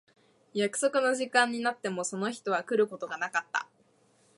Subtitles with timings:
[0.55, 3.69] 約束の時間になってもその人は来ることがなかった。